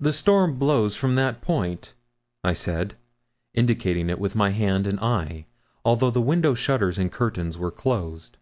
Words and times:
'The 0.00 0.14
storm 0.14 0.58
blows 0.58 0.96
from 0.96 1.14
that 1.14 1.42
point,' 1.42 1.92
I 2.42 2.54
said, 2.54 2.94
indicating 3.52 4.08
it 4.08 4.18
with 4.18 4.34
my 4.34 4.48
hand 4.48 4.86
and 4.86 4.98
eye, 4.98 5.44
although 5.84 6.10
the 6.10 6.22
window 6.22 6.54
shutters 6.54 6.96
and 6.96 7.12
curtains 7.12 7.58
were 7.58 7.70
closed. 7.70 8.38